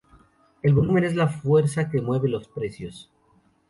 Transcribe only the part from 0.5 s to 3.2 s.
El volumen es la fuerza que mueve los precios.